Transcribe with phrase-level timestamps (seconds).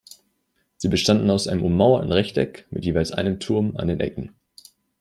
[0.77, 4.33] Sie bestanden aus einem ummauerten Rechteck mit jeweils einem Turm an den Ecken.